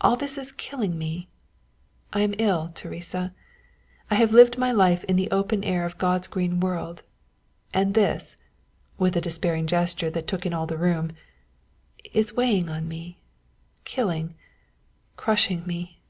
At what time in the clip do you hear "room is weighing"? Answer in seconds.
10.76-12.68